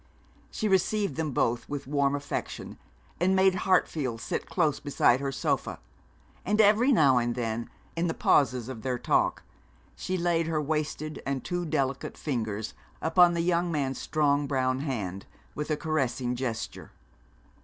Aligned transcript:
She 0.49 0.67
received 0.67 1.15
them 1.15 1.29
both 1.29 1.69
with 1.69 1.85
warm 1.85 2.15
affection, 2.15 2.79
and 3.19 3.35
made 3.35 3.53
Hartfield 3.53 4.19
sit 4.19 4.47
close 4.49 4.79
beside 4.79 5.19
her 5.19 5.31
sofa; 5.31 5.79
and 6.43 6.59
every 6.59 6.91
now 6.91 7.19
and 7.19 7.35
then, 7.35 7.69
in 7.95 8.07
the 8.07 8.15
pauses 8.15 8.67
of 8.67 8.81
their 8.81 8.97
talk, 8.97 9.43
she 9.95 10.17
laid 10.17 10.47
her 10.47 10.59
wasted 10.59 11.21
and 11.23 11.43
too 11.43 11.65
delicate 11.65 12.17
fingers 12.17 12.73
upon 12.99 13.35
the 13.35 13.41
young 13.41 13.71
man's 13.71 14.01
strong 14.01 14.47
brown 14.47 14.79
hand, 14.79 15.27
with 15.53 15.69
a 15.69 15.77
caressing 15.77 16.35
gesture. 16.35 16.89